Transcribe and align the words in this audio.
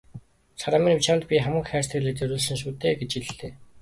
"Саран 0.61 0.81
минь 0.85 1.03
чамд 1.05 1.21
би 1.29 1.35
хамаг 1.45 1.65
хайр 1.69 1.85
сэтгэлээ 1.85 2.15
зориулсан 2.19 2.57
шүү 2.59 2.71
дээ" 2.81 2.93
гэж 2.99 3.11
хэллээ. 3.27 3.51